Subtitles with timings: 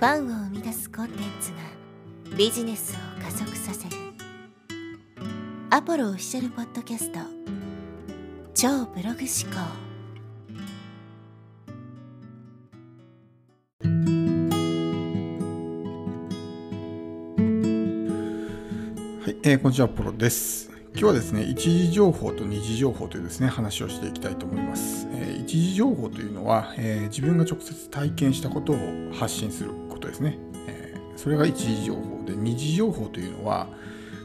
[0.00, 1.58] ファンを生み出すコンテンツが
[2.34, 3.96] ビジネスを加速させる
[5.68, 7.18] アポロオフィシャルポッドキャスト
[8.54, 9.60] 超ブログ思考
[19.22, 20.70] はい、えー、こんにちはア、ポロです。
[20.92, 25.06] 今日はですね、一時情報と二次情報というですね、話をしていきたいと思います。
[25.12, 28.78] えー、一時情報というのは、えー、自分が直接体験したことを
[29.12, 29.70] 発信する
[30.10, 30.38] ですね。
[30.66, 33.68] え、それが一時情報で、二次情報というのは、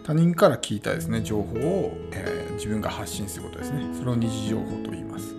[0.04, 3.88] 他人から聞いたですね、情報を、え自分が発信することですね。
[3.98, 5.36] それを二次情報と言います。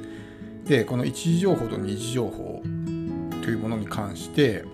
[0.64, 2.62] で、この一時情報と二次情報
[3.42, 4.64] というものに関して、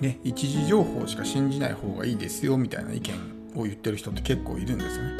[0.00, 3.14] ね、一時情報しか信じない方がいいですよみたいな意見
[3.54, 5.16] を言ってる人って結構いるんですよね。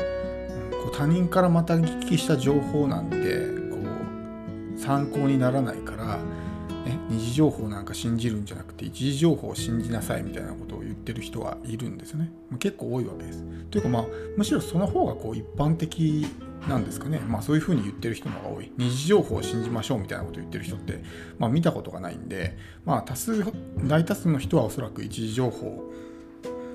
[0.83, 3.79] こう他人からまた聞きした情報なんてこ
[4.77, 6.19] う参考にならないから、
[6.85, 12.31] ね、二次情報なんか信じるんじゃなくて一次情報を信じなさいみたいなことを言ってる人はいるんですよね。
[12.59, 13.45] 結構多いわけです。
[13.70, 14.06] というかまあ
[14.37, 16.27] むしろその方がこう一般的
[16.69, 21.03] なんですかね、まあ、そういうふうに言ってる人の方が多い二次情報を信じましょうみたいなことを言ってる人って、
[21.39, 23.45] まあ、見たことがないんで、まあ、多数
[23.84, 25.91] 大多数の人はおそらく一次情報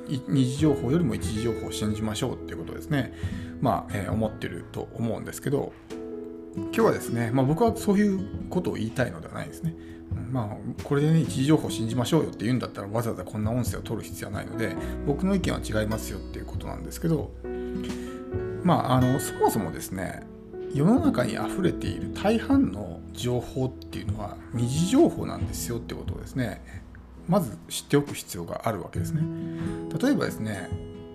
[0.07, 3.13] 二次情報よりも一次情報を信じましょうっていうことですね、
[3.61, 5.73] まあ、えー、思ってると思うんですけど、
[6.55, 9.75] 今日はですね、まあ、僕はそういうことを言いたいのではないですね。
[10.31, 17.31] まあ、これでね、一時情報を信じましょうよって言うんだったら、わざわざこんな音声を取る必要はないので、僕の意見は違いますよっていうことなんですけど、
[18.63, 20.23] まあ、あのそもそもですね、
[20.73, 26.61] 世の中に溢れている大半の情報っていうのは二次情報なんですよってことをですね
[27.27, 29.21] まず知っておく必要があるわけですね。
[30.01, 30.69] 例えばですね、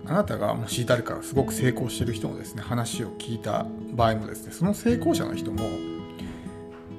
[0.05, 5.63] あなたがもし誰かすごく成功してる人のですね、話を聞いた場合もですね、その成功者の人も、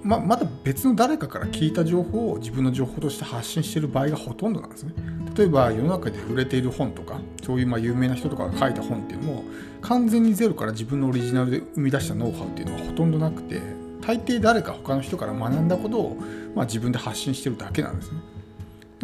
[0.04, 4.92] ままた別の誰かから聞いた情報を自分の情報として発信している場合がほとんどなんですね。
[5.36, 9.44] 例えば世の中で売れている本とか、そういうま有名な人とかが書いた本っていうのも、
[9.80, 13.60] 完全にゼロから自分のオリジナルで生み出したノウハウっていうのはほとんどなくて、
[14.02, 16.16] 大抵誰か他の人から学んだことを、
[16.54, 18.18] ま、自分で発信してるだけなんですね。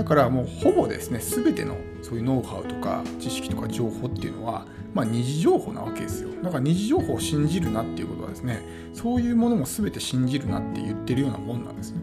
[0.00, 6.30] だからもうほぼですね全てのそういうノウハウとか知識とか情報っていうのは、まあ、二次情報なわけですよ。
[6.42, 8.62] だから二次情報を信じるなっていうことはですね
[8.94, 11.98] そういうものも全て信じるなって言ってるようなもんなんですね。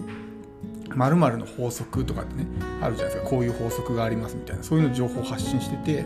[0.95, 2.45] まるの法則とかってね
[2.83, 3.29] あるじゃないですか。
[3.31, 4.63] こういう法則がありますみたいな。
[4.63, 6.03] そういうの情報を発信してて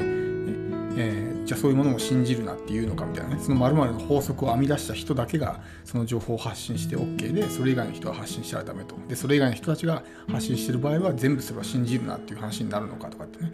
[0.98, 3.42] えー、じゃあそういうものを信じるなっていうのかみたいなね。
[3.42, 8.96] その〇〇の法則を編み出した人だけがその情報を発信して OK でそれ以外の人は発信しちゃダメと。
[9.08, 13.52] でそれ以外の人たちが発信してる場合は全部それは信じるなっていう話になるのかとかってね。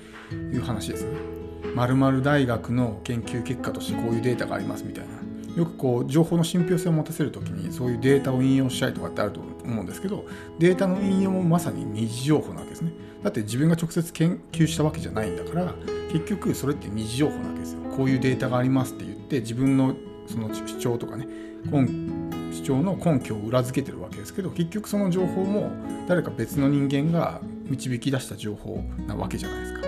[0.53, 1.11] いう話ですね。
[1.75, 5.27] 〇〇大学の研究結果としてこういうデータがありますみたいな。
[5.57, 10.25] よくこう情報の信憑性を持たせるときにそういうデータを引用したいとかってあると思う思うんですけど
[10.59, 12.91] データの引用もまさに二次情報なわけですね。
[13.23, 15.73] だって自分が直接研究したわけじゃないんだから
[16.11, 17.79] 結局それって二次情報なわけですよ。
[17.95, 19.95] こういうデータがありますって言って自分の
[20.27, 21.27] その主張とかね
[22.51, 25.71] 主張の根拠を裏付けてるわけですけど結局その情報も
[26.07, 29.87] 誰か別の人間が導き出した情報なわけじゃないですか。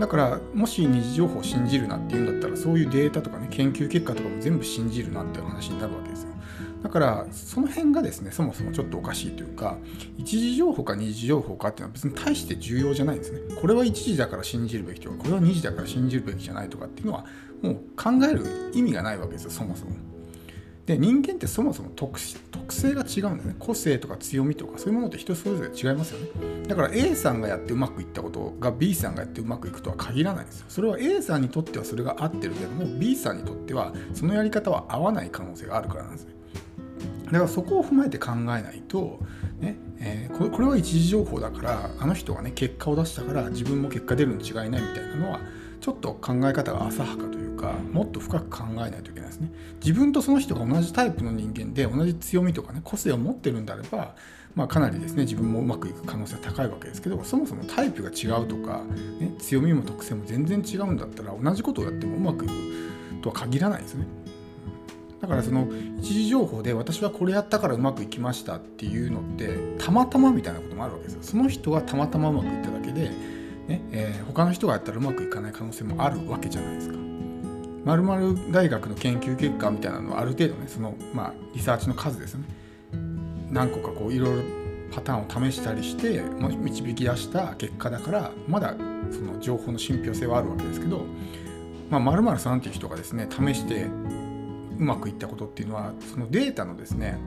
[0.00, 6.33] だからもし二次情報を信じるなっていうんだったらそういうデータとかね研究結果とかも全部信じるなっていう話になるわけですよ。
[6.84, 9.78] だからその辺がですねそもそもちょっとおかしいというか
[10.18, 13.40] 一時情報か二次情報かっていうのは別に大して重要じゃないんですね。
[13.58, 17.24] これは一時だから信じるべきとかこれは二次だから信じるべきじゃないとかっていうのは
[17.62, 19.92] もう考える意味がないわけですよそもそも。
[20.84, 22.36] で人間ってそもそも特性
[22.92, 23.56] が違うんだよね。
[23.58, 26.68] 個性とか強みとかそういうものって人それぞれ違いますよね。
[26.68, 30.66] だから A さんがやってうまくいったことが B さんがやってうまくいくとは限らないんですよ。
[30.68, 36.34] それは A さんにとってはそれが合ってるけども B さんにとってはそのやり方は合わない可能性があるからなんですね
[37.34, 39.18] だからそこを踏まえて考えないと、
[39.58, 45.40] ねえー、これは一時情報だからあの人がね結果を出したから自分も結果出るに違いないみたいなのは
[45.80, 49.50] ちょっと考え方が浅はかというかもっと深く考えないといけないですね
[49.80, 54.14] 自分とその人が同じタイプの人間で同じ強みとかね個性を持ってるんであれば
[54.54, 58.82] まあ、かなりですね自分もうまくいく可能性は高いわけですけどそもそもタイプが違うとか、
[59.18, 62.54] ね、強みも特性も全然違うんだったら同じことをやってもうまくいく
[63.20, 64.06] とは限らないですね。
[65.24, 65.66] だからその
[66.00, 71.22] 一時情報で私はこれやったからうまくいきましたっていうのってたまたまみたいなこともあるわけですよ。
[71.22, 73.08] その人がたまたまうまくいっただけで、
[73.68, 77.04] ねえー、他の人がやったらうまくいかない可能性もあるわけじゃないですか。
[77.84, 78.04] まる
[78.50, 82.46] 大学の研究結果みたいなのはある程度ねその、まあ、リサーチの数ですよね
[83.50, 84.42] 何個かこういろいろ
[84.90, 88.74] パターンを試したりして導き出した結果だからまだ
[89.10, 91.04] その情報の信憑性はあるわけですけど、
[91.90, 93.86] まあ、〇〇さんっていう人がですね試して
[94.78, 97.18] うまくいったことっていうのはそのデータのですね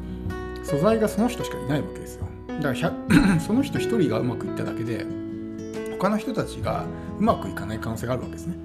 [0.63, 2.27] 素材がその人しかいないわけですよ
[2.61, 5.05] だから その人1人がうまくいっただけで
[5.97, 6.85] 他の人たちが
[7.19, 8.55] うまくいかない可能性があるわけですね。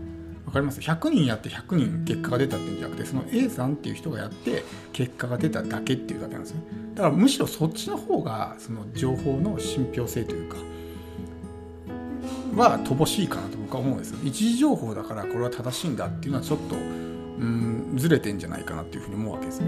[0.45, 4.63] わかります ?100 人やって100人結果が出たっていうんじゃなくてその A さんっていう人がやって
[4.93, 6.61] 結果が出ただけっていうだけなんですね。
[6.95, 10.59] だからむしろそっちの方がその情報の信憑性というか
[12.55, 14.19] は乏しいかなと僕は思うんですよ。
[14.23, 19.67] 一時情報だからこれは正しいんだっていうのはちょっとうんずれてんじゃないかなっていうふうに思うわけですね。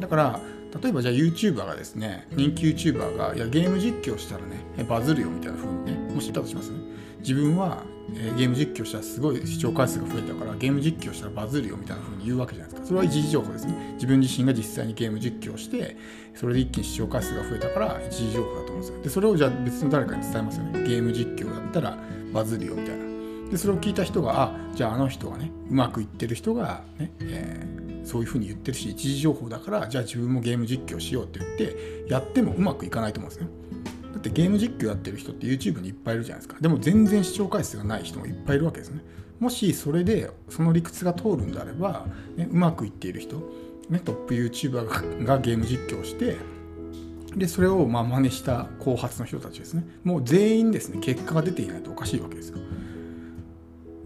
[0.00, 0.40] だから
[0.82, 6.78] 例えばじゃあ YouTuber がですね人気 YouTuber がいやゲーム実況したらねバズるよみたいな風にねもし言ったとしますね。
[7.20, 7.82] 自分は、
[8.14, 12.86] えー、ゲーム実況したらすごい視聴回数が増えたからゲーム実況したらバズるよみたいな風に言うわけじゃないですか。
[12.86, 13.94] それは一時情報ですね。
[13.94, 15.96] 自分自身が実際にゲーム実況して
[16.34, 19.02] それで一気に視聴回数が増えたから一時情報だと思うんですよ。
[19.02, 20.82] でそれをじゃあ別の誰かに伝えますよね。
[20.82, 21.98] ゲーム実況だったら
[22.32, 23.15] バズるよみたいな。
[23.50, 27.76] でそれを聞いた人があじゃああの人がねうまくいってる人がね、えー
[28.06, 33.50] そういうふうに言ってるし一時情報だからじゃあ自分もゲーム実況しようって言ってやってもうまくいかないと思うんですね。
[34.12, 36.60] だってゲーム実況やってる人って YouTube にいっぱいいるじゃないですか。
[36.60, 39.02] でも全然視聴回数がない人もいっぱいいるわけですね。
[39.40, 42.06] もしそれでその理屈が通るんであれば、
[42.36, 43.38] ね、うまくいっている人、
[43.90, 46.36] ね、トップ YouTuber がゲーム実況して
[47.34, 49.84] でそれをまあ真似した後発の人たちですね。
[50.04, 52.58] もう全員ですね結果が出ていないとおかしいわけですよ。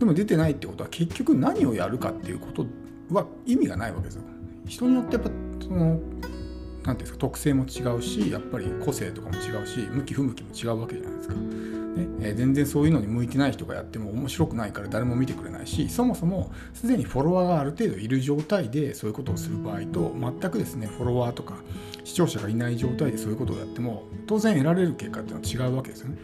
[0.00, 2.66] でも出てないってことは結局何をやるかっていうこと
[3.12, 4.22] は意味がないわけですよ。
[4.66, 5.30] 人によってやっぱ
[5.62, 11.34] その何ていうんですか特性も違うしやっぱり個性とかも違うし向き不向きも違うわけじゃないですか。
[11.34, 21.56] ねえー、全然そういうのに向いてない人がやっても面白くないから誰も見てくれないしそもそもすでにフォロワーがある程度いる状態でそういうことをする場合と全くですねフォロワーとか
[22.04, 26.18] 視聴者がいない状態でそういうことをやっても当然得られる結果っていうのは違うわけですよね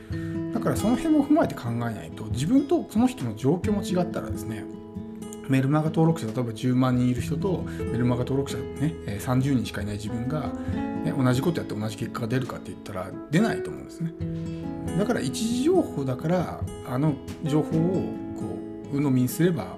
[0.67, 4.65] からその辺も踏まえて考えないと自分とその人の状況も違ったらですね
[5.49, 10.53] メルマガ登録者例えば10万人いる人とメルマガ登録者ね30人しかいない自分が、
[11.05, 14.13] ね、同じことやって同じ結果が出るかって言ったら出ないと思うんですね。
[14.99, 17.15] だから一時情報だからあの
[17.45, 17.93] 情報を
[18.37, 18.59] こ
[18.93, 19.77] う鵜呑みにすれば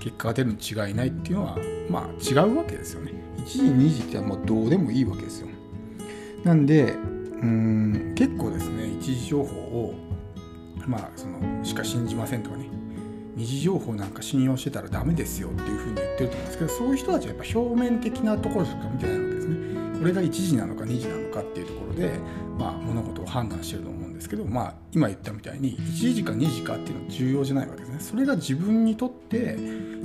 [0.00, 1.56] 結果が出るに違いないっていうのは
[1.88, 3.12] まあ違うわけですよね。
[3.38, 5.48] 1時2時ってはもうどうでもいいわけですよ。
[6.44, 9.94] なんでうん結構ですね一時情報を
[10.86, 12.68] まあそのしか信じませんとかね
[13.36, 19.56] 二次情報なんか信用してたらダメですよっていうふうに言ってると思うんですけどそういう人たちはやっぱ表面的なところしか見てないわけですね。
[19.98, 22.18] これが1時なのか2時なのかっていうところで、
[22.58, 28.00] まあ、物事を判断してると思うんですけど、まあ、今言ったみたいに1時か2時かっていうのは重要じゃないわけですね。
[28.00, 29.56] それが自分にとって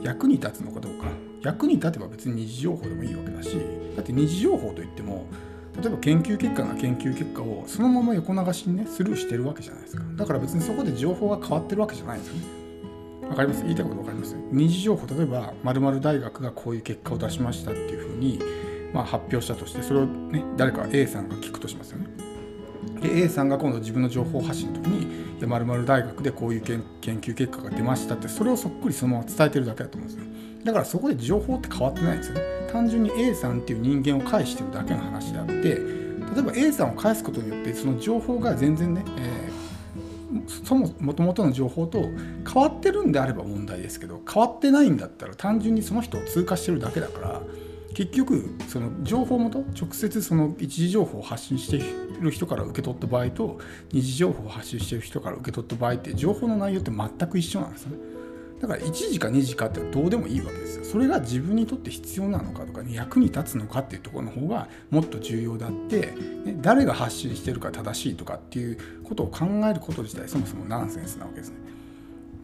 [0.02, 1.08] 役に立つのかどうか
[1.44, 3.58] 役に立てば別に二次情報でもいいわけだし
[3.96, 5.26] だって二次情報といっても
[5.80, 10.04] 例えば研究結果が研究結果をそのまま横流しにねスルーしてるわけじゃないですか。
[10.16, 12.42] だから別にそこで情報が変わってるわけじゃないんですよね。
[13.30, 13.64] わかります？
[13.64, 14.36] 言いたいこと分かります？
[14.52, 18.40] 二次情報例えば〇〇大学がこういう結果を出しましたっていうふうに、
[18.94, 22.08] まあ、発表したとしてそれをね誰か A さんが聞くとしますよね。
[23.00, 25.08] で A さんが今度自分の情報発信の時に
[25.40, 30.31] 「〇〇大学でこういう研究結果が出ました」ってそれをそっくりそのまま伝えてるだけだと思うんですよ。
[30.64, 32.42] だからそこで情報って変わってないんですよね
[32.72, 39.62] 単純に A さんっていう人間を介してるだけの話であって例えば A さんを返すことによってその情報が全然ね、えー
[40.66, 42.02] そももともとの情報と
[42.52, 47.42] 変わってるんであれば問題ですけど変わってないんだったら単純にその人を通過してるだけだから
[47.94, 51.84] 結局その情報元直接その一時情報を発信してい
[52.22, 53.60] る人から受け取った場合と
[53.92, 57.98] 二次情報を発信している人から受け取った場合って情報の内容って全く一緒なんですね。
[58.62, 60.86] だから1時か2時かってどうでもいいわけですよ。
[60.86, 66.14] それが自分にとって必要なのかとか、ね、役に立つのかっていうところの方がもっと重要だって、
[66.46, 71.56] ね、誰が発信してるか正しいとかっていうことを考えること自体そもそもナンセンスなわけですね。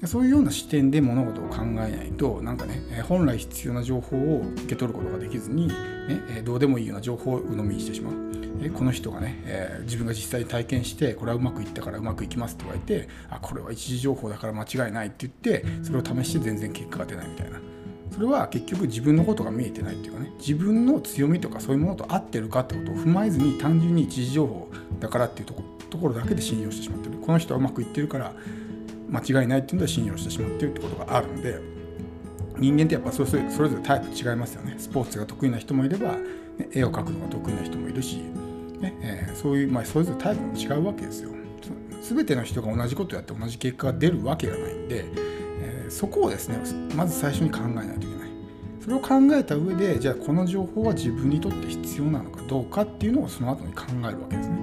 [0.06, 8.27] そういうような視点で物事を考えないとなんかね本来必要な情報を受け取ることができずに、ね、どうでもいいような情報を鵜呑みにしてしまう。
[8.74, 9.44] この人がね、
[9.84, 17.60] 自分が実際に体験してこれはうまくいったからうまくいきますって言われてあこれは一時情報だから間違いないって言ってそれを試して全然結果が出ないみたいな
[18.12, 28.34] それは結局自分のことが見えてないっていうかね自分の強みとかそういうものと合ってるかってことを踏まえずに単純に一時情報だからっていうとこところだけで信用してしまってるこの人はうまくいってるから
[29.10, 31.60] 間違いないっていうので信用してしまってるってことがあるんで
[32.58, 38.22] 人間ってやっぱそれぞれそれぞれタイプ違いますよねスポーツが得意な人もいれば、ね、絵を描くのが得意な人もいるし
[38.80, 41.32] ねえー、そういう、まあ、それぞれタイプも違うわけですよ。
[42.02, 45.04] 全ての人が同じことやって同じ結果が出るわけがないんで、
[45.60, 46.60] えー、そこをですね
[46.96, 48.30] まず最初に考えないといけない。
[48.80, 54.56] それを考えた上でじゃあこの情報は自分にとって必要なのかどうかっていうのをその後に考えるわけですね。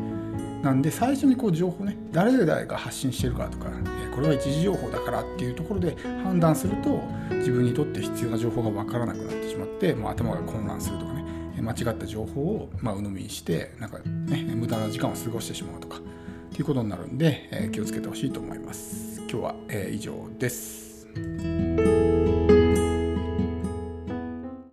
[0.62, 3.68] なんで最初にこう情報ね誰々が発信してるかとか、
[4.14, 11.24] これは一時情報だからっていうところで判断すると自分にとって必要な情報が分からなくなってしまってもう頭が混乱するとかね
[11.60, 16.00] 間違った情報をまあ鵜呑みにしてなんか、ね、無駄な時間を過ごしてしまうとかっ
[16.52, 19.18] ていうことになるんで、えー気をつけてほしいと思います。
[19.22, 21.08] 今日は、えー以上です。